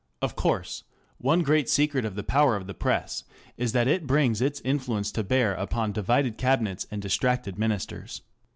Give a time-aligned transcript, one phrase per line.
[0.19, 0.83] Of course,
[1.19, 3.23] one great secret of the power of the Press
[3.55, 8.23] is that it brings its influence to bear upon divided Cabinets and distracted Ministers.